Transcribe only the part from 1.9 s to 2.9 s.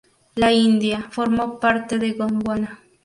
de Gondwana.